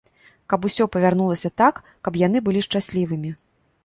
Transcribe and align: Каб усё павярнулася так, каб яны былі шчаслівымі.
Каб 0.53 0.63
усё 0.69 0.85
павярнулася 0.95 1.51
так, 1.63 1.75
каб 2.07 2.17
яны 2.21 2.41
былі 2.47 2.65
шчаслівымі. 2.67 3.35